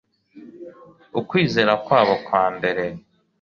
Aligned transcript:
ukwizera 1.19 1.73
kwabo 1.85 2.15
kwa 2.25 2.43
mbere 2.55 2.83